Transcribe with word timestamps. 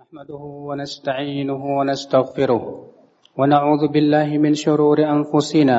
نحمده 0.00 0.42
ونستعينه 0.68 1.62
ونستغفره 1.78 2.62
ونعوذ 3.38 3.82
بالله 3.94 4.28
من 4.44 4.54
شرور 4.54 4.98
أنفسنا 5.16 5.78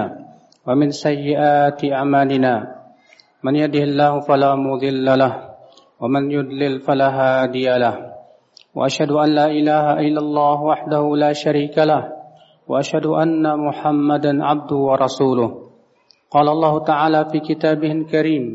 ومن 0.68 0.90
سيئات 0.90 1.80
أعمالنا. 1.86 2.54
من 3.44 3.56
يده 3.56 3.84
الله 3.90 4.14
فلا 4.20 4.52
مضل 4.56 5.08
له 5.24 5.34
ومن 6.02 6.24
يضلل 6.32 6.74
فلا 6.86 7.10
هادي 7.20 7.66
له. 7.84 7.96
وأشهد 8.78 9.12
أن 9.12 9.30
لا 9.40 9.48
إله 9.50 9.86
إلا 10.06 10.22
الله 10.26 10.58
وحده 10.62 11.04
لا 11.24 11.34
شريك 11.34 11.78
له 11.78 12.04
وأشهد 12.70 13.06
أن 13.06 13.42
محمدا 13.66 14.46
عبده 14.46 14.76
ورسوله. 14.76 15.50
قال 16.32 16.48
الله 16.50 16.74
تعالى 16.84 17.22
في 17.32 17.40
كتابه 17.40 17.92
الكريم 17.92 18.46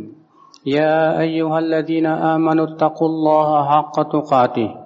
يا 0.67 1.19
أيها 1.21 1.59
الذين 1.59 2.07
آمنوا 2.07 2.67
اتقوا 2.71 3.09
الله 3.09 3.49
حق 3.73 3.97
تقاته 4.15 4.86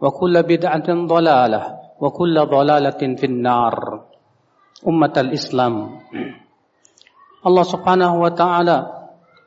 وكل 0.00 0.34
بدعة 0.42 0.88
ضلالة 0.88 1.62
وكل 2.00 2.36
ضلالة 2.46 3.02
في 3.18 3.26
النار 3.26 3.74
أمة 4.86 5.14
الإسلام 5.16 5.74
Allah 7.38 7.62
subhanahu 7.62 8.26
wa 8.26 8.32
ta'ala 8.34 8.78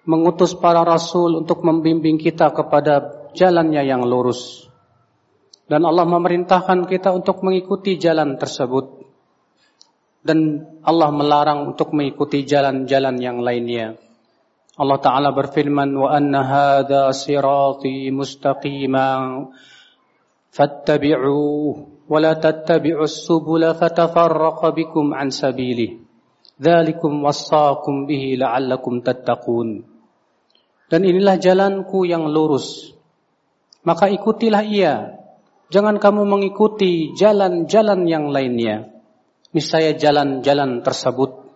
mengutus 0.07 0.55
para 0.55 0.81
rasul 0.87 1.43
untuk 1.43 1.59
membimbing 1.61 2.15
kita 2.15 2.49
kepada 2.55 3.27
jalannya 3.35 3.83
yang 3.83 4.07
lurus. 4.07 4.65
Dan 5.67 5.83
Allah 5.83 6.07
memerintahkan 6.07 6.87
kita 6.87 7.11
untuk 7.11 7.43
mengikuti 7.43 7.99
jalan 7.99 8.39
tersebut. 8.39 9.03
Dan 10.23 10.63
Allah 10.87 11.11
melarang 11.11 11.75
untuk 11.75 11.91
mengikuti 11.91 12.47
jalan-jalan 12.47 13.19
yang 13.19 13.43
lainnya. 13.43 13.99
Allah 14.79 14.99
Ta'ala 15.03 15.29
berfirman, 15.35 15.91
وَأَنَّ 15.91 16.31
هَذَا 16.31 17.11
صِرَاطِي 17.11 18.07
fattabi'uhu 20.56 22.08
wa 22.08 22.18
la 22.18 22.32
tattabi'us 22.40 23.28
subula 23.28 23.76
fatafarraqa 23.76 24.72
bikum 24.72 25.12
an 25.12 25.28
sabilihi. 25.28 26.00
Dzalikum 26.56 27.20
wassaakum 27.20 28.08
bihi 28.08 28.40
la'allakum 28.40 29.04
tattaqun. 29.04 29.84
Dan 30.88 31.00
inilah 31.04 31.36
jalanku 31.36 32.08
yang 32.08 32.24
lurus. 32.32 32.96
Maka 33.84 34.08
ikutilah 34.08 34.64
ia. 34.64 35.20
Jangan 35.68 36.00
kamu 36.00 36.24
mengikuti 36.24 37.12
jalan-jalan 37.12 38.08
yang 38.08 38.32
lainnya. 38.32 38.96
misalnya 39.56 39.96
jalan-jalan 39.96 40.84
tersebut 40.84 41.48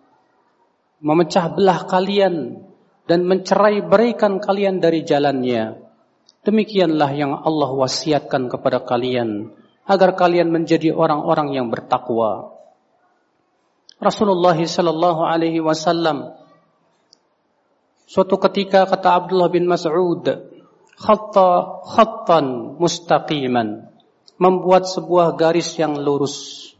memecah 1.04 1.52
belah 1.52 1.84
kalian 1.84 2.64
dan 3.04 3.28
mencerai 3.28 3.84
berikan 3.84 4.40
kalian 4.40 4.80
dari 4.80 5.04
jalannya 5.04 5.89
Demikianlah 6.40 7.10
yang 7.12 7.36
Allah 7.36 7.70
wasiatkan 7.76 8.48
kepada 8.48 8.80
kalian 8.80 9.52
agar 9.84 10.16
kalian 10.16 10.48
menjadi 10.48 10.94
orang-orang 10.96 11.52
yang 11.52 11.68
bertakwa. 11.68 12.56
Rasulullah 14.00 14.56
sallallahu 14.56 15.20
alaihi 15.20 15.60
wasallam 15.60 16.32
suatu 18.08 18.40
ketika 18.48 18.88
kata 18.88 19.20
Abdullah 19.20 19.52
bin 19.52 19.68
Mas'ud 19.68 20.24
khatta 20.96 21.48
khattan 21.84 22.80
mustaqiman 22.80 23.92
membuat 24.40 24.88
sebuah 24.88 25.36
garis 25.36 25.76
yang 25.76 26.00
lurus. 26.00 26.72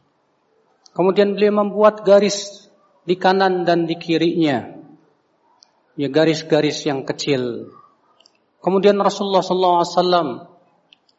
Kemudian 0.96 1.36
beliau 1.36 1.60
membuat 1.60 2.08
garis 2.08 2.68
di 3.04 3.20
kanan 3.20 3.68
dan 3.68 3.84
di 3.84 4.00
kirinya 4.00 4.80
ya 6.00 6.08
garis-garis 6.08 6.88
yang 6.88 7.04
kecil. 7.04 7.68
Kemudian 8.60 9.00
Rasulullah 9.00 9.40
SAW 9.40 10.44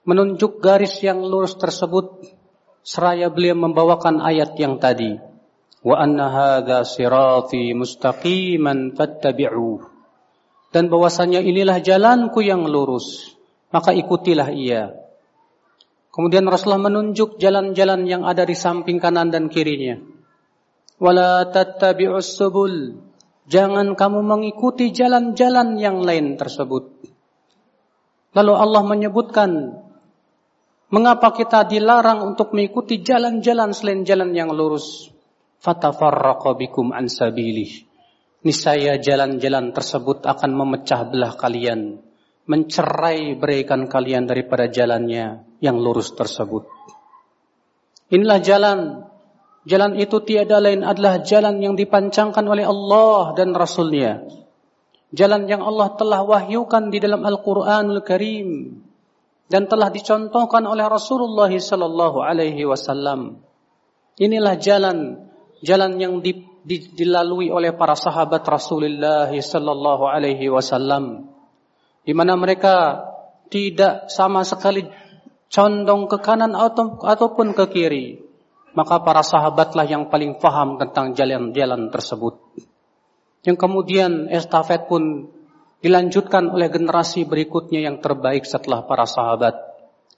menunjuk 0.06 0.62
garis 0.62 1.02
yang 1.02 1.25
lurus 1.25 1.57
tersebut 1.57 2.22
seraya 2.85 3.34
beliau 3.34 3.57
membawakan 3.57 4.22
ayat 4.22 4.53
yang 4.62 4.78
tadi. 4.78 5.18
Wa 5.81 5.97
anna 6.06 6.29
hadza 6.29 6.85
sirati 6.85 7.74
mustaqiman 7.74 8.94
fattabi'u. 8.94 9.81
Dan 10.69 10.88
bahwasanya 10.88 11.41
inilah 11.41 11.81
jalanku 11.81 12.46
yang 12.46 12.63
lurus, 12.63 13.35
maka 13.73 13.91
ikutilah 13.91 14.53
ia. 14.53 14.94
Kemudian 16.13 16.46
Rasulullah 16.46 16.91
menunjuk 16.91 17.41
jalan-jalan 17.41 18.06
yang 18.06 18.23
ada 18.23 18.46
di 18.46 18.53
samping 18.56 19.02
kanan 19.02 19.34
dan 19.34 19.50
kirinya. 19.50 19.97
Wala 21.02 21.50
tattabi'us 21.50 22.38
subul 22.38 23.09
Jangan 23.52 24.00
kamu 24.00 24.23
mengikuti 24.23 24.94
jalan-jalan 24.96 25.75
yang 25.75 26.00
lain 26.06 26.40
tersebut. 26.40 27.11
Lalu 28.31 28.53
Allah 28.56 28.84
menyebutkan 28.88 29.52
mengapa 30.92 31.36
kita 31.36 31.68
dilarang 31.68 32.24
untuk 32.24 32.56
mengikuti 32.56 33.03
jalan-jalan 33.03 33.75
selain 33.75 34.08
jalan 34.08 34.31
yang 34.31 34.52
lurus. 34.52 35.12
Fatafarraqa 35.62 36.58
bikum 36.58 36.96
an 36.96 37.12
sabilih. 37.12 37.86
Niscaya 38.41 38.97
jalan-jalan 38.97 39.70
tersebut 39.70 40.25
akan 40.25 40.52
memecah 40.58 41.06
belah 41.06 41.38
kalian, 41.38 42.02
mencerai 42.50 43.38
berikan 43.38 43.86
kalian 43.86 44.25
daripada 44.25 44.66
jalannya 44.66 45.46
yang 45.62 45.78
lurus 45.78 46.18
tersebut. 46.18 46.66
Inilah 48.09 48.41
jalan 48.41 48.80
Jalan 49.62 49.94
itu 49.94 50.18
tiada 50.25 50.58
lain 50.58 50.81
adalah 50.81 51.22
jalan 51.22 51.62
yang 51.62 51.78
dipancangkan 51.78 52.41
oleh 52.50 52.66
Allah 52.66 53.38
dan 53.38 53.53
Rasulnya. 53.53 54.25
Jalan 55.12 55.44
yang 55.48 55.60
Allah 55.60 55.92
telah 56.00 56.24
wahyukan 56.24 56.88
di 56.88 57.04
dalam 57.04 57.28
Al-Quranul 57.28 58.00
Karim 58.04 58.80
dan 59.52 59.68
telah 59.68 59.92
dicontohkan 59.92 60.64
oleh 60.64 60.88
Rasulullah 60.88 61.52
sallallahu 61.52 62.24
alaihi 62.24 62.64
wasallam. 62.64 63.44
Inilah 64.16 64.56
jalan 64.56 65.28
jalan 65.62 66.00
yang 66.02 66.14
di, 66.20 66.42
di, 66.66 66.92
dilalui 66.96 67.54
oleh 67.54 67.72
para 67.76 67.94
sahabat 67.94 68.42
Rasulullah 68.48 69.30
sallallahu 69.30 70.10
alaihi 70.10 70.50
wasallam 70.50 71.30
di 72.02 72.14
mana 72.18 72.34
mereka 72.34 73.06
tidak 73.52 74.10
sama 74.10 74.42
sekali 74.42 74.90
condong 75.52 76.10
ke 76.10 76.18
kanan 76.18 76.58
atau 76.58 76.98
ataupun 76.98 77.54
ke 77.54 77.66
kiri 77.70 78.06
maka 78.72 79.04
para 79.04 79.22
sahabatlah 79.22 79.84
yang 79.84 80.08
paling 80.08 80.40
faham 80.40 80.80
tentang 80.80 81.12
jalan-jalan 81.12 81.91
tersebut. 81.91 82.40
Yang 83.41 83.58
kemudian 83.58 84.29
estafet 84.29 84.85
pun 84.85 85.34
dilanjutkan 85.82 86.53
oleh 86.53 86.70
generasi 86.70 87.26
berikutnya 87.26 87.82
yang 87.82 87.97
terbaik 87.97 88.46
setelah 88.46 88.85
para 88.85 89.09
sahabat, 89.09 89.58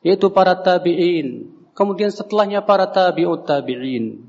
yaitu 0.03 0.27
para 0.31 0.59
tabi'in, 0.59 1.47
kemudian 1.71 2.11
setelahnya 2.11 2.67
para 2.67 2.91
tabi'ut 2.91 3.47
tabi'in. 3.47 4.27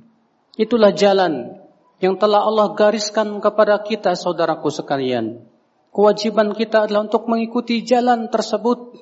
Itulah 0.55 0.95
jalan 0.95 1.59
yang 1.99 2.15
telah 2.15 2.47
Allah 2.47 2.71
gariskan 2.79 3.43
kepada 3.43 3.83
kita 3.83 4.15
saudaraku 4.15 4.71
sekalian. 4.71 5.43
Kewajiban 5.91 6.55
kita 6.55 6.87
adalah 6.87 7.11
untuk 7.11 7.27
mengikuti 7.27 7.83
jalan 7.83 8.31
tersebut 8.31 8.95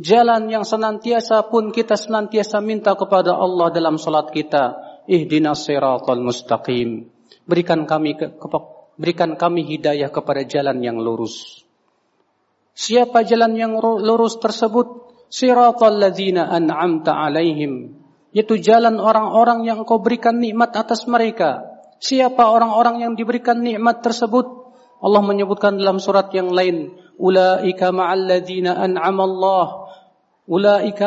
Jalan 0.00 0.48
yang 0.48 0.64
senantiasa 0.64 1.52
pun 1.52 1.68
kita 1.68 2.00
senantiasa 2.00 2.64
minta 2.64 2.96
kepada 2.96 3.36
Allah 3.36 3.68
dalam 3.68 4.00
salat 4.00 4.32
kita. 4.32 4.74
Ihdinas 5.04 5.68
siratal 5.68 6.24
mustaqim. 6.24 7.12
Berikan 7.44 7.84
kami 7.84 8.16
ke, 8.16 8.32
berikan 8.96 9.36
kami 9.36 9.64
hidayah 9.64 10.12
kepada 10.12 10.44
jalan 10.44 10.80
yang 10.84 11.00
lurus. 11.00 11.64
Siapa 12.72 13.24
jalan 13.24 13.52
yang 13.56 13.72
lurus 13.80 14.40
tersebut? 14.40 15.12
Siratal 15.32 15.96
ladzina 15.96 16.48
an'amta 16.48 17.16
alaihim. 17.16 18.00
Yaitu 18.32 18.56
jalan 18.60 18.96
orang-orang 18.96 19.68
yang 19.68 19.84
engkau 19.84 20.00
berikan 20.00 20.40
nikmat 20.40 20.72
atas 20.72 21.04
mereka. 21.04 21.68
Siapa 22.00 22.48
orang-orang 22.48 23.04
yang 23.04 23.12
diberikan 23.12 23.60
nikmat 23.60 24.00
tersebut? 24.00 24.72
Allah 25.02 25.20
menyebutkan 25.20 25.76
dalam 25.76 26.00
surat 26.00 26.32
yang 26.32 26.48
lain, 26.54 26.96
"Ulaika 27.20 27.92
ma'al 27.92 28.24
ladzina 28.24 28.78
an'ama 28.78 29.22
Allah 29.28 29.66
أولئك 30.47 31.03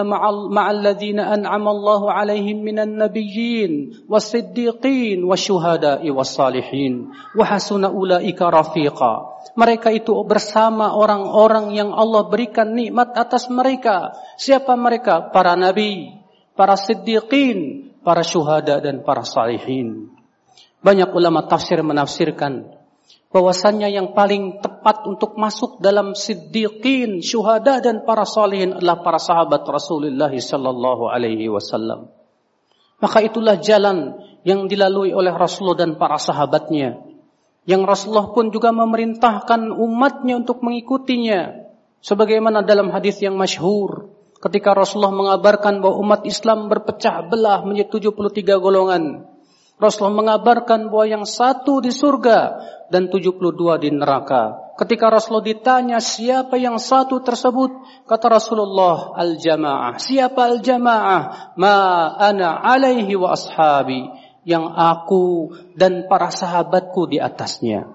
مع 0.52 0.70
الذين 0.70 1.20
أنعم 1.20 1.64
الله 1.68 2.12
عليهم 2.12 2.56
من 2.60 2.78
النبيين 2.78 3.72
والصديقين 4.08 5.24
والشهداء 5.24 6.10
والصالحين 6.10 6.92
وحسن 7.40 7.82
أولئك 7.84 8.40
رفيقا 8.42 9.14
mereka 9.56 9.88
itu 9.88 10.12
bersama 10.28 10.92
orang-orang 10.92 11.72
yang 11.72 11.96
Allah 11.96 12.28
berikan 12.28 12.76
nikmat 12.76 13.16
atas 13.16 13.48
mereka 13.48 14.12
siapa 14.36 14.76
mereka 14.76 15.32
para 15.32 15.56
nabi 15.56 16.12
para 16.52 16.76
siddiqin 16.76 17.88
para 18.04 18.20
syuhada 18.20 18.76
dan 18.84 19.00
para 19.00 19.24
salihin 19.24 20.12
banyak 20.84 21.08
ulama 21.16 21.48
tafsir 21.48 21.80
menafsirkan 21.80 22.76
bahwasannya 23.35 23.91
yang 23.91 24.15
paling 24.15 24.63
tepat 24.63 25.03
untuk 25.03 25.35
masuk 25.35 25.83
dalam 25.83 26.15
siddiqin, 26.15 27.19
syuhada 27.19 27.83
dan 27.83 28.07
para 28.07 28.23
salihin 28.23 28.79
adalah 28.79 29.03
para 29.03 29.19
sahabat 29.19 29.67
Rasulullah 29.67 30.31
sallallahu 30.31 31.11
alaihi 31.11 31.51
wasallam. 31.51 32.07
Maka 33.03 33.19
itulah 33.27 33.59
jalan 33.59 34.15
yang 34.47 34.71
dilalui 34.71 35.11
oleh 35.11 35.35
Rasulullah 35.35 35.83
dan 35.83 35.99
para 35.99 36.15
sahabatnya. 36.15 36.95
Yang 37.67 37.81
Rasulullah 37.83 38.31
pun 38.31 38.55
juga 38.55 38.71
memerintahkan 38.71 39.67
umatnya 39.67 40.39
untuk 40.39 40.63
mengikutinya. 40.63 41.67
Sebagaimana 41.99 42.63
dalam 42.63 42.87
hadis 42.87 43.19
yang 43.19 43.35
masyhur 43.35 44.15
ketika 44.39 44.71
Rasulullah 44.71 45.11
mengabarkan 45.11 45.83
bahwa 45.83 45.99
umat 46.07 46.23
Islam 46.23 46.71
berpecah 46.71 47.27
belah 47.27 47.67
menjadi 47.67 47.99
73 47.99 48.63
golongan. 48.63 49.27
Rasulullah 49.75 50.23
mengabarkan 50.23 50.87
bahwa 50.87 51.03
yang 51.19 51.25
satu 51.27 51.83
di 51.83 51.91
surga 51.91 52.63
dan 52.91 53.09
72 53.09 53.81
di 53.81 53.89
neraka. 53.93 54.73
Ketika 54.75 55.07
Rasulullah 55.07 55.47
ditanya 55.47 55.97
siapa 56.03 56.59
yang 56.59 56.75
satu 56.75 57.23
tersebut, 57.23 57.71
kata 58.03 58.27
Rasulullah 58.27 59.15
al-jamaah. 59.15 59.95
Siapa 59.95 60.41
al-jamaah? 60.51 61.55
Ma 61.55 61.77
ana 62.19 62.59
alaihi 62.59 63.15
wa 63.15 63.31
ashabi. 63.33 64.03
Yang 64.45 64.65
aku 64.77 65.25
dan 65.73 66.05
para 66.05 66.29
sahabatku 66.29 67.09
di 67.09 67.17
atasnya. 67.17 67.89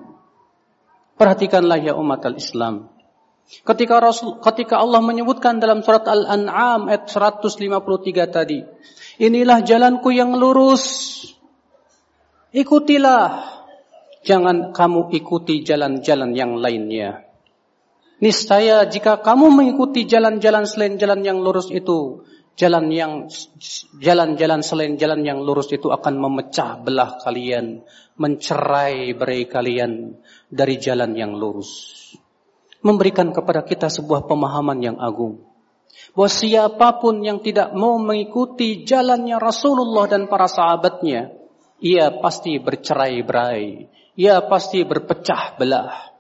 Perhatikanlah 1.15 1.79
ya 1.79 1.95
umat 1.95 2.27
al-Islam. 2.27 2.91
Ketika 3.63 4.03
Rasul, 4.03 4.43
ketika 4.43 4.83
Allah 4.83 4.99
menyebutkan 4.99 5.63
dalam 5.63 5.83
surat 5.87 6.07
Al-An'am 6.07 6.91
ayat 6.91 7.07
153 7.07 7.55
tadi, 8.31 8.63
inilah 9.23 9.63
jalanku 9.63 10.11
yang 10.11 10.35
lurus 10.35 11.11
Ikutilah. 12.51 13.60
Jangan 14.21 14.77
kamu 14.77 15.17
ikuti 15.17 15.65
jalan-jalan 15.65 16.37
yang 16.37 16.61
lainnya. 16.61 17.25
Niscaya 18.21 18.85
jika 18.85 19.25
kamu 19.25 19.49
mengikuti 19.49 20.05
jalan-jalan 20.05 20.69
selain 20.69 21.01
jalan 21.01 21.25
yang 21.25 21.41
lurus 21.41 21.73
itu, 21.73 22.21
jalan 22.53 22.93
yang 22.93 23.13
jalan-jalan 23.97 24.61
selain 24.61 25.01
jalan 25.01 25.25
yang 25.25 25.41
lurus 25.41 25.73
itu 25.73 25.89
akan 25.89 26.21
memecah 26.21 26.77
belah 26.85 27.17
kalian, 27.25 27.81
mencerai 28.21 29.17
berai 29.17 29.49
kalian 29.49 30.21
dari 30.53 30.77
jalan 30.77 31.17
yang 31.17 31.33
lurus. 31.33 31.97
Memberikan 32.85 33.33
kepada 33.33 33.65
kita 33.65 33.89
sebuah 33.89 34.29
pemahaman 34.29 34.85
yang 34.85 34.97
agung. 35.01 35.41
Bahwa 36.13 36.29
siapa 36.29 37.01
pun 37.01 37.25
yang 37.25 37.41
tidak 37.41 37.73
mau 37.73 37.97
mengikuti 37.97 38.85
jalannya 38.85 39.41
Rasulullah 39.41 40.05
dan 40.05 40.29
para 40.29 40.45
sahabatnya, 40.45 41.33
ia 41.81 42.13
pasti 42.21 42.61
bercerai-berai, 42.61 43.89
ia 44.19 44.43
pasti 44.47 44.83
berpecah 44.83 45.59
belah. 45.59 46.11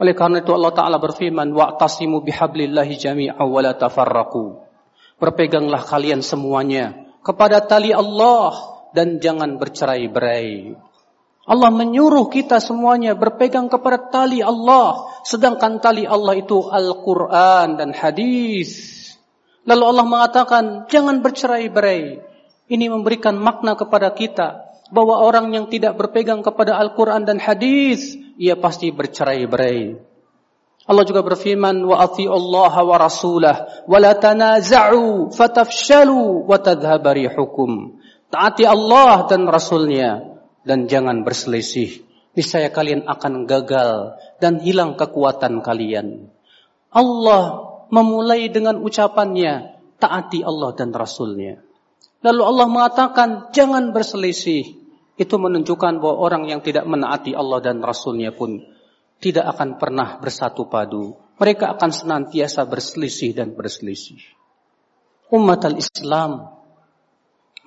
Oleh 0.00 0.16
karena 0.16 0.40
itu 0.40 0.56
Allah 0.56 0.72
Ta'ala 0.72 0.96
berfirman, 0.96 1.52
Wa'tasimu 1.52 2.24
bihablillahi 2.24 2.96
jami'a 2.96 3.44
wa 3.44 3.60
la 3.60 3.76
tafarraku. 3.76 4.64
Berpeganglah 5.20 5.84
kalian 5.84 6.24
semuanya 6.24 6.96
kepada 7.20 7.60
tali 7.60 7.92
Allah 7.92 8.56
dan 8.96 9.20
jangan 9.20 9.60
bercerai-berai. 9.60 10.72
Allah 11.44 11.70
menyuruh 11.72 12.32
kita 12.32 12.62
semuanya 12.64 13.12
berpegang 13.12 13.68
kepada 13.68 14.08
tali 14.08 14.40
Allah. 14.40 15.12
Sedangkan 15.28 15.82
tali 15.84 16.08
Allah 16.08 16.40
itu 16.40 16.64
Al-Quran 16.64 17.76
dan 17.76 17.92
hadis. 17.92 18.96
Lalu 19.68 19.84
Allah 19.84 20.06
mengatakan, 20.08 20.64
jangan 20.88 21.20
bercerai-berai. 21.20 22.24
Ini 22.70 22.86
memberikan 22.88 23.36
makna 23.36 23.76
kepada 23.76 24.14
kita 24.16 24.69
bahwa 24.90 25.22
orang 25.22 25.54
yang 25.54 25.66
tidak 25.70 25.94
berpegang 25.94 26.42
kepada 26.42 26.76
Al-Quran 26.76 27.22
dan 27.22 27.38
hadis, 27.38 28.18
ia 28.34 28.58
pasti 28.58 28.90
bercerai-berai. 28.90 30.10
Allah 30.90 31.04
juga 31.06 31.22
berfirman, 31.22 31.86
wa 31.86 32.02
Allah 32.02 32.74
wa 32.82 32.96
rasulah, 32.98 33.86
wa 33.86 33.98
la 34.02 34.18
tanaza'u 34.18 35.30
fatafshalu 35.30 36.50
wa 36.50 36.58
tadhhabari 36.58 37.30
hukum. 37.30 38.02
Taati 38.30 38.66
Allah 38.66 39.26
dan 39.30 39.46
Rasulnya 39.46 40.38
dan 40.66 40.90
jangan 40.90 41.22
berselisih. 41.22 42.02
Niscaya 42.34 42.70
kalian 42.70 43.06
akan 43.06 43.46
gagal 43.46 44.18
dan 44.38 44.62
hilang 44.62 44.94
kekuatan 44.94 45.62
kalian. 45.62 46.30
Allah 46.90 47.70
memulai 47.90 48.50
dengan 48.50 48.78
ucapannya, 48.82 49.78
taati 49.98 50.42
Allah 50.46 50.70
dan 50.74 50.94
Rasulnya. 50.94 51.58
Lalu 52.20 52.42
Allah 52.42 52.66
mengatakan, 52.70 53.28
jangan 53.54 53.90
berselisih. 53.94 54.79
Itu 55.20 55.36
menunjukkan 55.36 56.00
bahwa 56.00 56.16
orang 56.16 56.48
yang 56.48 56.64
tidak 56.64 56.88
menaati 56.88 57.36
Allah 57.36 57.60
dan 57.60 57.84
Rasulnya 57.84 58.32
pun 58.32 58.64
tidak 59.20 59.52
akan 59.52 59.76
pernah 59.76 60.16
bersatu 60.16 60.64
padu. 60.64 61.12
Mereka 61.36 61.76
akan 61.76 61.92
senantiasa 61.92 62.64
berselisih 62.64 63.36
dan 63.36 63.52
berselisih. 63.52 64.16
Umat 65.28 65.60
al-Islam. 65.68 66.56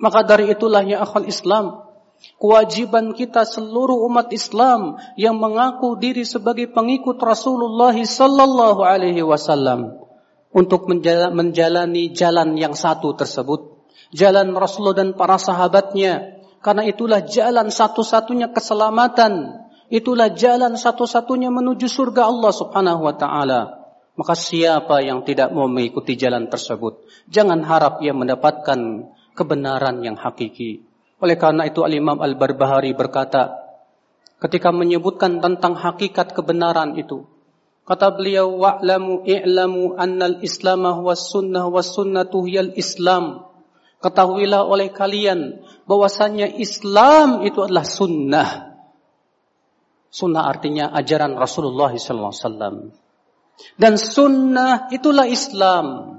Maka 0.02 0.26
dari 0.26 0.50
itulah 0.50 0.82
ya 0.82 1.06
akal 1.06 1.30
Islam. 1.30 1.86
Kewajiban 2.42 3.14
kita 3.14 3.46
seluruh 3.46 4.02
umat 4.10 4.34
Islam 4.34 4.98
yang 5.14 5.38
mengaku 5.38 5.94
diri 5.94 6.26
sebagai 6.26 6.66
pengikut 6.74 7.22
Rasulullah 7.22 7.94
sallallahu 7.94 8.82
alaihi 8.82 9.22
wasallam 9.22 9.94
untuk 10.50 10.90
menjalani 10.90 12.14
jalan 12.14 12.54
yang 12.58 12.74
satu 12.78 13.14
tersebut, 13.18 13.86
jalan 14.14 14.54
Rasulullah 14.54 15.02
dan 15.02 15.10
para 15.18 15.36
sahabatnya 15.36 16.34
karena 16.64 16.88
itulah 16.88 17.20
jalan 17.28 17.68
satu-satunya 17.68 18.48
keselamatan. 18.56 19.60
Itulah 19.92 20.32
jalan 20.32 20.80
satu-satunya 20.80 21.52
menuju 21.52 21.84
surga 21.84 22.24
Allah 22.24 22.52
subhanahu 22.56 23.04
wa 23.04 23.12
ta'ala. 23.12 23.84
Maka 24.16 24.32
siapa 24.32 25.04
yang 25.04 25.28
tidak 25.28 25.52
mau 25.52 25.68
mengikuti 25.68 26.16
jalan 26.16 26.48
tersebut, 26.48 27.04
jangan 27.28 27.60
harap 27.68 28.00
ia 28.00 28.16
mendapatkan 28.16 29.10
kebenaran 29.36 30.00
yang 30.00 30.16
hakiki. 30.16 30.88
Oleh 31.20 31.36
karena 31.36 31.68
itu 31.68 31.84
Al-Imam 31.84 32.22
Al-Barbahari 32.22 32.96
berkata, 32.96 33.60
ketika 34.40 34.72
menyebutkan 34.72 35.44
tentang 35.44 35.76
hakikat 35.76 36.32
kebenaran 36.32 36.96
itu, 36.96 37.28
kata 37.84 38.14
beliau, 38.16 38.54
wa'lamu 38.56 39.26
i'lamu 39.28 40.00
annal 40.00 40.40
islamah 40.40 40.96
was 41.02 41.28
sunnah 41.28 41.68
was 41.68 41.92
sunnatu 41.92 42.46
hiyal 42.48 42.72
islam. 42.78 43.52
Ketahuilah 43.98 44.62
oleh 44.68 44.92
kalian 44.92 45.64
bahwasannya 45.84 46.60
Islam 46.60 47.44
itu 47.44 47.64
adalah 47.64 47.84
sunnah. 47.84 48.50
Sunnah 50.08 50.44
artinya 50.46 50.94
ajaran 50.94 51.34
Rasulullah 51.34 51.90
SAW. 51.90 52.94
Dan 53.74 53.94
sunnah 53.98 54.90
itulah 54.90 55.26
Islam. 55.26 56.18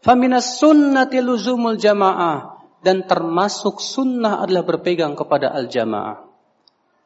Faminas 0.00 0.58
sunnati 0.58 1.20
luzumul 1.22 1.78
jamaah. 1.78 2.58
Dan 2.80 3.04
termasuk 3.04 3.76
sunnah 3.76 4.40
adalah 4.40 4.64
berpegang 4.64 5.12
kepada 5.12 5.52
al-jamaah. 5.52 6.24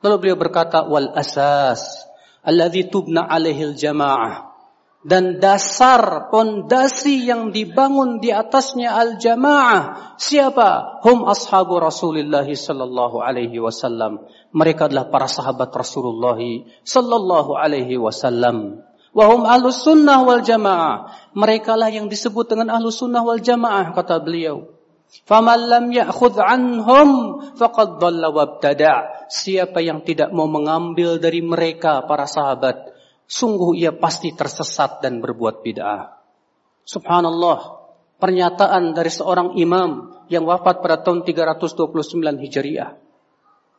Lalu 0.06 0.16
beliau 0.23 0.38
berkata, 0.38 0.87
wal 0.87 1.11
asas. 1.18 2.06
Alladhi 2.47 2.87
tubna 2.87 3.26
alaihil 3.26 3.75
jamaah 3.75 4.53
dan 5.04 5.37
dasar 5.37 6.32
pondasi 6.32 7.28
yang 7.28 7.52
dibangun 7.52 8.25
di 8.25 8.32
atasnya 8.32 8.96
al-jamaah 8.96 10.16
siapa? 10.16 11.00
Hum 11.04 11.28
ashabu 11.28 11.76
Rasulullah 11.76 12.49
sallallahu 12.49 13.20
alaihi 13.20 13.61
wasallam. 13.61 14.25
Mereka 14.56 14.88
adalah 14.88 15.12
para 15.12 15.28
sahabat 15.28 15.68
Rasulullah 15.76 16.40
sallallahu 16.88 17.52
alaihi 17.52 18.00
wasallam. 18.00 18.80
Wa 19.12 19.25
hum 19.28 19.44
ahlus 19.44 19.84
sunnah 19.84 20.25
wal 20.25 20.40
jamaah. 20.40 21.12
Mereka 21.37 21.76
lah 21.76 21.92
yang 21.92 22.08
disebut 22.08 22.56
dengan 22.56 22.73
ahlus 22.73 23.04
sunnah 23.04 23.20
wal 23.20 23.44
jamaah 23.44 23.92
kata 23.92 24.25
beliau. 24.25 24.73
Faman 25.28 25.68
lam 25.68 25.84
ya'khudh 25.92 26.40
anhum 26.40 27.38
faqad 27.54 28.00
dhalla 28.00 28.32
wabtada 28.32 29.28
siapa 29.28 29.84
yang 29.84 30.00
tidak 30.02 30.32
mau 30.32 30.49
mengambil 30.49 31.20
dari 31.20 31.44
mereka 31.44 32.02
para 32.08 32.26
sahabat 32.26 32.93
sungguh 33.24 33.76
ia 33.78 33.92
pasti 33.94 34.32
tersesat 34.32 35.00
dan 35.00 35.20
berbuat 35.24 35.64
bid'ah. 35.64 36.20
Subhanallah, 36.84 37.84
pernyataan 38.20 38.92
dari 38.92 39.08
seorang 39.08 39.56
imam 39.56 40.12
yang 40.28 40.44
wafat 40.44 40.80
pada 40.80 41.00
tahun 41.00 41.24
329 41.24 42.44
Hijriah. 42.44 42.96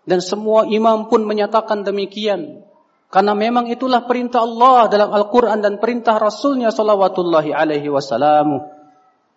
Dan 0.06 0.22
semua 0.22 0.70
imam 0.70 1.10
pun 1.10 1.26
menyatakan 1.26 1.82
demikian. 1.82 2.62
Karena 3.10 3.34
memang 3.34 3.70
itulah 3.70 4.06
perintah 4.06 4.44
Allah 4.46 4.90
dalam 4.90 5.10
Al-Quran 5.14 5.62
dan 5.62 5.82
perintah 5.82 6.18
Rasulnya 6.18 6.70
salawatullahi 6.70 7.54
alaihi 7.54 7.90
wasallam. 7.90 8.66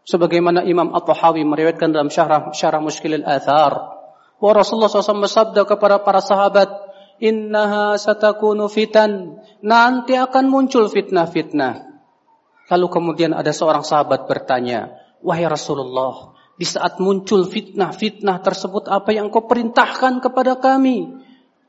Sebagaimana 0.08 0.64
Imam 0.64 0.96
At-Tahawi 0.96 1.44
meriwayatkan 1.44 1.92
dalam 1.92 2.08
syarah, 2.08 2.48
syarah 2.56 2.80
Muskilil 2.80 3.28
Athar. 3.28 4.00
Bahwa 4.40 4.64
Rasulullah 4.64 4.88
SAW 4.88 5.20
bersabda 5.20 5.68
kepada 5.68 6.00
para 6.00 6.24
sahabat, 6.24 6.68
Innaha 7.18 7.98
satakunu 7.98 8.70
fitan. 8.70 9.42
Nanti 9.62 10.14
akan 10.14 10.46
muncul 10.46 10.86
fitnah-fitnah. 10.86 11.88
Lalu 12.68 12.86
kemudian 12.92 13.32
ada 13.34 13.50
seorang 13.50 13.82
sahabat 13.82 14.28
bertanya, 14.28 14.92
Wahai 15.18 15.50
Rasulullah, 15.50 16.36
di 16.54 16.62
saat 16.62 17.02
muncul 17.02 17.46
fitnah-fitnah 17.46 18.38
tersebut 18.42 18.86
apa 18.86 19.10
yang 19.10 19.30
kau 19.34 19.46
perintahkan 19.46 20.22
kepada 20.22 20.58
kami? 20.58 21.10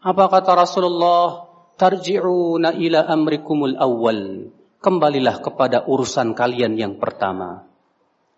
Apa 0.06 0.30
kata 0.30 0.54
Rasulullah? 0.54 1.50
Tarji'una 1.80 2.76
ila 2.76 3.08
amrikumul 3.08 3.80
awal. 3.80 4.52
Kembalilah 4.80 5.40
kepada 5.40 5.88
urusan 5.88 6.36
kalian 6.36 6.76
yang 6.76 7.00
pertama. 7.00 7.70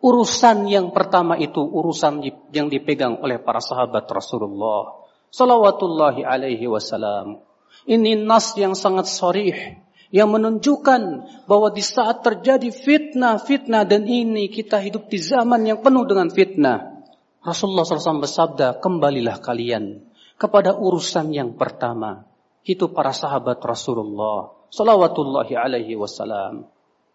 Urusan 0.02 0.66
yang 0.66 0.90
pertama 0.90 1.38
itu 1.38 1.62
urusan 1.62 2.26
yang 2.50 2.70
dipegang 2.70 3.22
oleh 3.22 3.38
para 3.38 3.62
sahabat 3.62 4.10
Rasulullah. 4.10 5.02
Salawatullahi 5.32 6.28
alaihi 6.28 6.68
wasallam. 6.68 7.40
Ini 7.88 8.20
nas 8.28 8.52
yang 8.60 8.76
sangat 8.76 9.08
sorih 9.08 9.80
yang 10.12 10.28
menunjukkan 10.28 11.02
bahwa 11.48 11.72
di 11.72 11.80
saat 11.80 12.20
terjadi 12.20 12.68
fitnah-fitnah 12.68 13.88
dan 13.88 14.04
ini 14.04 14.52
kita 14.52 14.84
hidup 14.84 15.08
di 15.08 15.18
zaman 15.24 15.64
yang 15.64 15.80
penuh 15.80 16.04
dengan 16.04 16.28
fitnah. 16.28 17.00
Rasulullah 17.42 17.88
SAW 17.88 18.22
bersabda, 18.22 18.84
kembalilah 18.84 19.40
kalian 19.40 20.04
kepada 20.36 20.76
urusan 20.76 21.32
yang 21.32 21.56
pertama. 21.56 22.28
Itu 22.62 22.94
para 22.94 23.10
sahabat 23.10 23.58
Rasulullah 23.66 24.62
Salawatullahi 24.72 25.58
alaihi 25.58 26.00
wasallam. 26.00 26.68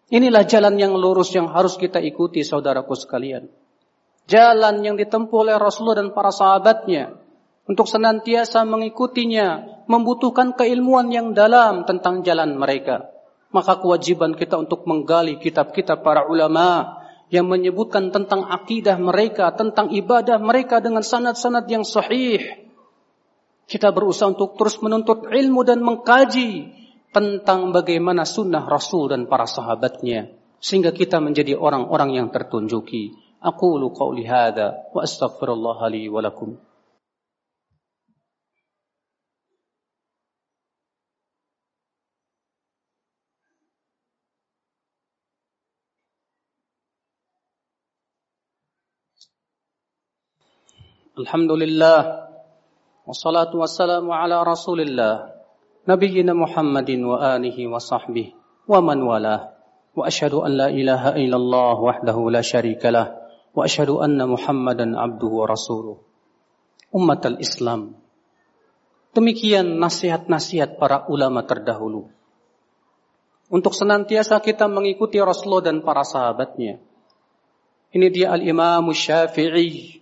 Inilah 0.09 0.43
jalan 0.49 0.77
yang 0.77 0.97
lurus 0.97 1.33
yang 1.37 1.49
harus 1.53 1.77
kita 1.77 2.01
ikuti 2.01 2.45
saudaraku 2.45 2.97
sekalian. 2.97 3.49
Jalan 4.29 4.83
yang 4.83 4.99
ditempuh 4.99 5.37
oleh 5.47 5.55
Rasulullah 5.55 6.03
dan 6.03 6.11
para 6.11 6.29
sahabatnya 6.29 7.26
untuk 7.67 7.85
senantiasa 7.85 8.63
mengikutinya 8.63 9.83
membutuhkan 9.91 10.55
keilmuan 10.55 11.11
yang 11.11 11.35
dalam 11.35 11.83
tentang 11.83 12.23
jalan 12.23 12.55
mereka. 12.55 13.11
Maka 13.51 13.79
kewajiban 13.79 14.35
kita 14.35 14.59
untuk 14.59 14.87
menggali 14.87 15.39
kitab-kitab 15.39 16.03
para 16.03 16.27
ulama 16.27 16.99
yang 17.27 17.47
menyebutkan 17.47 18.11
tentang 18.11 18.47
akidah 18.47 18.95
mereka, 18.95 19.51
tentang 19.51 19.91
ibadah 19.91 20.39
mereka 20.39 20.79
dengan 20.79 21.03
sanad-sanad 21.03 21.67
yang 21.67 21.83
sahih. 21.83 22.39
Kita 23.67 23.91
berusaha 23.91 24.31
untuk 24.31 24.55
terus 24.55 24.79
menuntut 24.79 25.27
ilmu 25.27 25.67
dan 25.67 25.83
mengkaji 25.83 26.71
tentang 27.11 27.75
bagaimana 27.75 28.23
sunnah 28.23 28.63
Rasul 28.63 29.11
dan 29.11 29.27
para 29.27 29.43
sahabatnya. 29.43 30.31
Sehingga 30.63 30.95
kita 30.95 31.19
menjadi 31.19 31.59
orang-orang 31.59 32.15
yang 32.15 32.27
tertunjuki. 32.31 33.11
Aku 33.43 33.75
lu 33.75 33.91
qawli 33.91 34.23
hadha 34.23 34.87
wa 34.95 35.03
astaghfirullah 35.03 35.83
li 35.91 36.07
wa 36.07 36.23
lakum. 36.23 36.66
الحمد 51.17 51.51
لله 51.51 51.99
والصلاة 53.09 53.49
والسلام 53.49 54.05
على 54.05 54.37
رسول 54.37 54.85
الله 54.85 55.13
نبينا 55.89 56.33
محمد 56.33 56.89
وآله 57.09 57.57
وصحبه 57.57 58.27
ومن 58.69 58.97
والاه 59.01 59.41
وأشهد 59.97 60.33
أن 60.45 60.51
لا 60.61 60.69
إله 60.69 61.17
إلا 61.17 61.37
الله 61.41 61.75
وحده 61.81 62.17
لا 62.29 62.41
شريك 62.45 62.85
له 62.93 63.17
وأشهد 63.57 63.89
أن 63.97 64.29
محمدا 64.29 64.85
عبده 64.93 65.31
ورسوله 65.41 65.97
أمة 66.93 67.23
الإسلام 67.25 67.81
Demikian 69.17 69.81
nasihat-nasihat 69.81 70.77
para 70.77 71.09
ulama 71.09 71.41
terdahulu. 71.41 72.05
Untuk 73.49 73.73
senantiasa 73.73 74.37
kita 74.45 74.69
mengikuti 74.69 75.17
Rasulullah 75.17 75.73
dan 75.73 75.81
para 75.81 76.05
sahabatnya. 76.05 76.77
Ini 77.89 78.13
dia 78.13 78.29
Al-Imam 78.29 78.93
Syafi'i 78.93 79.96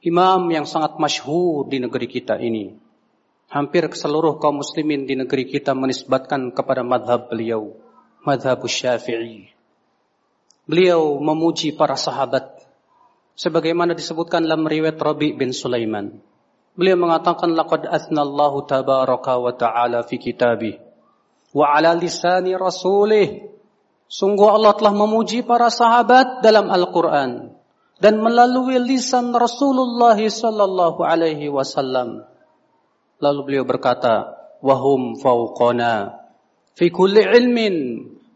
imam 0.00 0.48
yang 0.48 0.64
sangat 0.64 0.96
masyhur 0.96 1.68
di 1.68 1.80
negeri 1.80 2.08
kita 2.08 2.40
ini. 2.40 2.72
Hampir 3.50 3.90
seluruh 3.90 4.38
kaum 4.38 4.62
muslimin 4.62 5.04
di 5.04 5.18
negeri 5.18 5.44
kita 5.44 5.74
menisbatkan 5.74 6.54
kepada 6.54 6.86
madhab 6.86 7.28
beliau, 7.28 7.74
madhab 8.22 8.62
syafi'i. 8.64 9.50
Beliau 10.70 11.18
memuji 11.18 11.74
para 11.74 11.98
sahabat. 11.98 12.62
Sebagaimana 13.34 13.96
disebutkan 13.96 14.46
dalam 14.46 14.68
riwayat 14.68 15.00
Rabi 15.00 15.34
bin 15.34 15.50
Sulaiman. 15.50 16.20
Beliau 16.78 16.94
mengatakan, 17.00 17.50
Laqad 17.56 17.90
athnallahu 17.90 18.68
tabaraka 18.70 19.34
wa 19.40 19.50
ta'ala 19.50 20.06
fi 20.06 20.20
kitabih. 20.20 20.78
Wa 21.50 21.74
ala 21.74 21.90
lisani 21.98 22.54
rasulih. 22.54 23.50
Sungguh 24.06 24.46
Allah 24.46 24.78
telah 24.78 24.94
memuji 24.94 25.42
para 25.42 25.72
sahabat 25.72 26.38
dalam 26.44 26.70
Al-Quran 26.70 27.59
dan 28.00 28.24
melalui 28.24 28.80
lisan 28.80 29.30
Rasulullah 29.36 30.16
sallallahu 30.16 31.04
alaihi 31.04 31.52
wasallam. 31.52 32.24
Lalu 33.20 33.40
beliau 33.44 33.64
berkata, 33.68 34.32
"Wahum 34.64 35.20
fauqana 35.20 36.16
fi 36.72 36.88
kulli 36.88 37.20
ilmin 37.20 37.76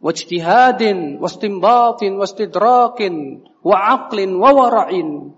wajtihadin 0.05 1.17
wastinbatin 1.17 2.21
wastidrakin 2.21 3.41
wa 3.65 3.77
aqlin 3.97 4.37
wa 4.37 4.53
wara'in." 4.53 5.33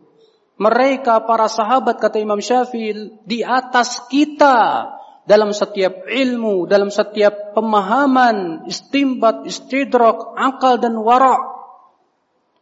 Mereka 0.58 1.22
para 1.28 1.46
sahabat 1.46 2.02
kata 2.02 2.18
Imam 2.18 2.42
Syafi'i 2.42 3.22
di 3.22 3.46
atas 3.46 4.10
kita 4.10 4.90
dalam 5.28 5.54
setiap 5.54 6.06
ilmu, 6.08 6.66
dalam 6.66 6.90
setiap 6.90 7.54
pemahaman, 7.54 8.66
istimbat, 8.66 9.46
istidrak, 9.46 10.34
akal 10.34 10.80
dan 10.80 10.96
wara' 10.98 11.55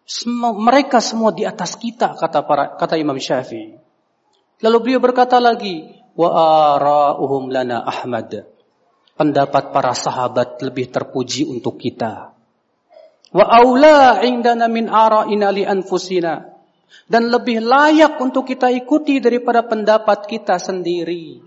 Semua, 0.05 0.53
mereka 0.53 1.01
semua 1.01 1.33
di 1.33 1.49
atas 1.49 1.81
kita 1.81 2.13
kata 2.13 2.45
para 2.45 2.77
kata 2.77 3.01
Imam 3.01 3.17
Syafi'i. 3.17 3.81
Lalu 4.61 4.77
beliau 4.85 5.01
berkata 5.01 5.41
lagi, 5.41 5.89
wa 6.13 6.29
ara'uhum 6.77 7.49
lana 7.49 7.81
Ahmad. 7.89 8.45
Pendapat 9.15 9.73
para 9.73 9.97
sahabat 9.97 10.61
lebih 10.61 10.93
terpuji 10.93 11.49
untuk 11.49 11.81
kita. 11.81 12.37
Wa 13.33 13.45
aula 13.49 14.21
indana 14.27 14.69
min 14.69 14.93
ara'ina 14.93 15.49
li 15.55 15.65
anfusina. 15.65 16.53
Dan 17.09 17.33
lebih 17.33 17.65
layak 17.65 18.21
untuk 18.21 18.47
kita 18.47 18.71
ikuti 18.71 19.19
daripada 19.19 19.65
pendapat 19.65 20.29
kita 20.29 20.61
sendiri. 20.61 21.43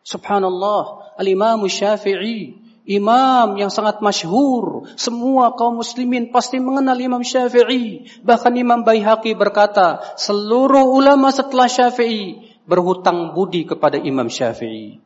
Subhanallah, 0.00 1.16
Al-Imam 1.20 1.64
Syafi'i 1.68 2.63
Imam 2.84 3.56
yang 3.56 3.72
sangat 3.72 4.04
masyhur, 4.04 4.84
semua 5.00 5.56
kaum 5.56 5.80
muslimin 5.80 6.28
pasti 6.28 6.60
mengenal 6.60 7.00
Imam 7.00 7.24
Syafi'i. 7.24 8.04
Bahkan 8.20 8.52
Imam 8.60 8.84
Baihaqi 8.84 9.32
berkata, 9.32 10.04
seluruh 10.20 10.84
ulama 10.92 11.32
setelah 11.32 11.64
Syafi'i 11.64 12.52
berhutang 12.68 13.32
budi 13.32 13.64
kepada 13.64 13.96
Imam 13.96 14.28
Syafi'i. 14.28 15.00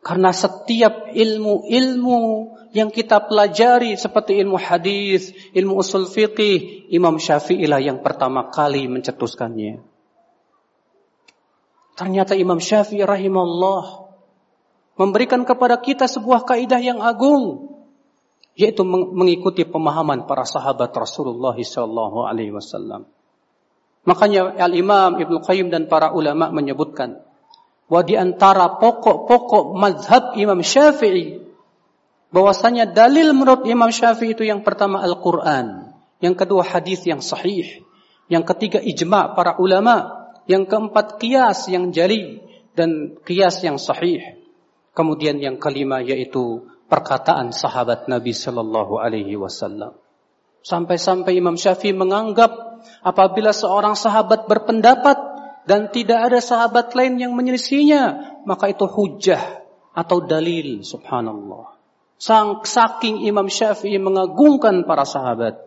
Karena 0.00 0.32
setiap 0.32 1.12
ilmu-ilmu 1.12 2.20
yang 2.72 2.88
kita 2.88 3.20
pelajari 3.20 3.92
seperti 4.00 4.40
ilmu 4.40 4.56
hadis, 4.56 5.36
ilmu 5.52 5.76
usul 5.84 6.08
fiqih, 6.08 6.88
Imam 6.88 7.20
Syafi'i 7.20 7.68
lah 7.68 7.84
yang 7.84 8.00
pertama 8.00 8.48
kali 8.48 8.88
mencetuskannya. 8.88 9.84
Ternyata 12.00 12.32
Imam 12.32 12.56
Syafi'i 12.56 13.04
rahimahullah 13.04 14.07
memberikan 14.98 15.46
kepada 15.46 15.78
kita 15.78 16.10
sebuah 16.10 16.44
kaidah 16.44 16.82
yang 16.82 16.98
agung 16.98 17.72
yaitu 18.58 18.82
mengikuti 18.82 19.62
pemahaman 19.62 20.26
para 20.26 20.42
sahabat 20.42 20.90
Rasulullah 20.90 21.54
sallallahu 21.54 22.26
alaihi 22.26 22.50
wasallam. 22.50 23.06
Makanya 24.02 24.58
Al-Imam 24.58 25.22
Ibnu 25.22 25.38
Qayyim 25.46 25.70
dan 25.70 25.86
para 25.86 26.10
ulama 26.10 26.50
menyebutkan 26.50 27.22
bahwa 27.86 28.02
di 28.02 28.18
antara 28.18 28.82
pokok-pokok 28.82 29.78
mazhab 29.78 30.34
Imam 30.34 30.58
Syafi'i 30.58 31.38
bahwasanya 32.34 32.90
dalil 32.90 33.30
menurut 33.30 33.62
Imam 33.70 33.94
Syafi'i 33.94 34.34
itu 34.34 34.42
yang 34.42 34.66
pertama 34.66 35.06
Al-Qur'an, 35.06 35.94
yang 36.18 36.34
kedua 36.34 36.66
hadis 36.66 37.06
yang 37.06 37.22
sahih, 37.22 37.86
yang 38.26 38.42
ketiga 38.42 38.82
ijma' 38.82 39.38
para 39.38 39.54
ulama, 39.62 40.28
yang 40.50 40.66
keempat 40.66 41.22
qiyas 41.22 41.70
yang 41.70 41.94
jali 41.94 42.42
dan 42.74 43.16
qiyas 43.22 43.62
yang 43.62 43.78
sahih. 43.78 44.37
Kemudian 44.98 45.38
yang 45.38 45.62
kelima 45.62 46.02
yaitu 46.02 46.66
perkataan 46.90 47.54
sahabat 47.54 48.10
Nabi 48.10 48.34
Shallallahu 48.34 48.98
Alaihi 48.98 49.38
Wasallam. 49.38 49.94
Sampai-sampai 50.66 51.38
Imam 51.38 51.54
Syafi'i 51.54 51.94
menganggap 51.94 52.50
apabila 53.06 53.54
seorang 53.54 53.94
sahabat 53.94 54.50
berpendapat 54.50 55.14
dan 55.70 55.94
tidak 55.94 56.18
ada 56.26 56.42
sahabat 56.42 56.98
lain 56.98 57.22
yang 57.22 57.30
menyelisihinya, 57.38 58.02
maka 58.42 58.74
itu 58.74 58.90
hujah 58.90 59.62
atau 59.94 60.18
dalil 60.18 60.82
subhanallah. 60.82 61.78
Sang 62.18 62.66
saking 62.66 63.22
Imam 63.22 63.46
Syafi'i 63.46 64.02
mengagungkan 64.02 64.82
para 64.82 65.06
sahabat. 65.06 65.62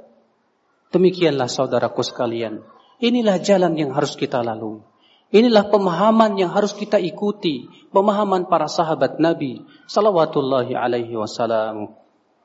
Demikianlah 0.92 1.48
saudaraku 1.48 2.04
sekalian. 2.04 2.68
Inilah 3.00 3.40
jalan 3.40 3.80
yang 3.80 3.96
harus 3.96 4.20
kita 4.20 4.44
lalui. 4.44 4.91
Inilah 5.32 5.72
pemahaman 5.72 6.36
yang 6.36 6.52
harus 6.52 6.76
kita 6.76 7.00
ikuti, 7.00 7.64
pemahaman 7.96 8.52
para 8.52 8.68
sahabat 8.68 9.16
Nabi 9.16 9.64
sallallahu 9.88 10.76
alaihi 10.76 11.16
wasallam. 11.16 11.96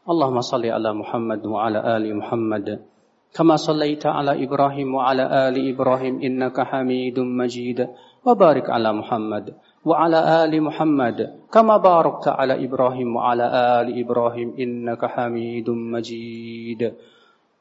Allahumma 0.06 0.38
salli 0.46 0.70
ala 0.70 0.94
Muhammad 0.94 1.42
wa 1.42 1.66
ala 1.66 1.82
ali 1.82 2.14
Muhammad 2.14 2.86
kama 3.34 3.58
sallaita 3.58 4.14
ala 4.14 4.38
Ibrahim 4.38 4.94
wa 4.94 5.10
ala 5.10 5.50
ali 5.50 5.66
Ibrahim 5.74 6.22
innaka 6.22 6.62
Hamidum 6.62 7.26
Majid. 7.26 7.82
Wa 8.22 8.38
barik 8.38 8.70
ala 8.70 8.94
Muhammad 8.94 9.58
wa 9.82 9.94
ala 10.06 10.46
ali 10.46 10.62
Muhammad 10.62 11.46
kama 11.50 11.82
barakta 11.82 12.38
ala 12.38 12.54
Ibrahim 12.54 13.18
wa 13.18 13.34
ala 13.34 13.82
ali 13.82 13.98
Ibrahim 13.98 14.54
innaka 14.54 15.10
Hamidum 15.10 15.90
Majid. 15.90 16.86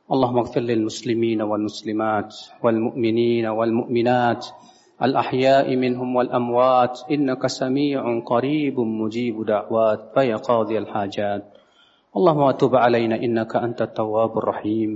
Allahumma 0.05 0.45
ighfir 0.45 0.61
lil 0.61 0.85
muslimina 0.85 1.49
wal 1.49 1.65
muslimat 1.65 2.29
wal 2.61 2.77
mu'minina 2.77 3.57
wal 3.57 3.73
mu'minat 3.73 4.45
الأحياء 5.03 5.75
منهم 5.75 6.15
والأموات 6.15 6.99
إنك 7.11 7.47
سميع 7.47 8.19
قريب 8.19 8.79
مجيب 8.79 9.45
دعوات 9.45 9.99
فيا 10.13 10.35
قاضي 10.35 10.77
الحاجات. 10.77 11.43
اللهم 12.15 12.51
تب 12.51 12.75
علينا 12.75 13.15
إنك 13.15 13.55
أنت 13.55 13.81
التواب 13.81 14.37
الرحيم. 14.37 14.91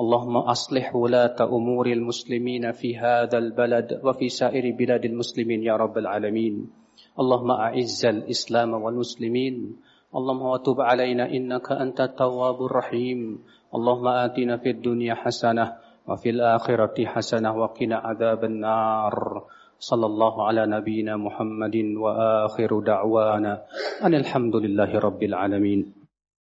اللهم 0.00 0.36
أصلح 0.36 0.96
ولاة 0.96 1.36
أمور 1.42 1.86
المسلمين 1.86 2.72
في 2.72 2.96
هذا 2.96 3.38
البلد 3.38 4.00
وفي 4.04 4.28
سائر 4.28 4.64
بلاد 4.78 5.04
المسلمين 5.04 5.62
يا 5.62 5.76
رب 5.76 5.98
العالمين. 5.98 6.70
اللهم 7.20 7.50
أعز 7.50 8.06
الإسلام 8.06 8.70
والمسلمين. 8.74 9.76
اللهم 10.16 10.56
تب 10.56 10.80
علينا 10.80 11.28
إنك 11.28 11.72
أنت 11.72 12.00
التواب 12.00 12.62
الرحيم. 12.64 13.38
اللهم 13.74 14.08
آتنا 14.08 14.56
في 14.56 14.70
الدنيا 14.70 15.14
حسنة 15.14 15.87
وفي 16.08 16.30
الآخرة 16.30 16.96
حسنة 17.04 17.52
وقنا 17.52 17.96
عذاب 17.96 18.44
النار. 18.44 19.44
صلى 19.78 20.06
الله 20.06 20.46
على 20.46 20.66
نبينا 20.66 21.16
محمد 21.16 21.76
وآخر 21.96 22.80
دعوانا 22.80 23.62
أن 24.02 24.14
الحمد 24.14 24.56
لله 24.56 24.98
رب 24.98 25.22
العالمين. 25.22 25.97